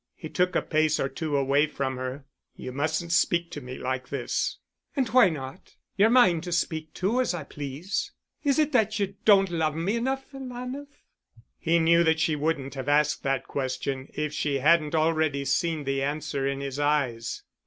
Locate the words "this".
4.09-4.57